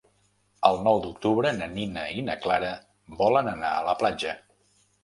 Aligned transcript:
El 0.69 0.79
nou 0.87 1.01
d'octubre 1.03 1.51
na 1.59 1.67
Nina 1.75 2.07
i 2.17 2.27
na 2.31 2.39
Clara 2.47 2.73
volen 3.23 3.55
anar 3.57 3.77
a 3.79 3.89
la 3.91 3.99
platja. 4.03 4.37